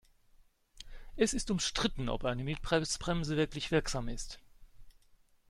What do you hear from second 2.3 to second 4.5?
Mietpreisbremse wirklich wirksam ist.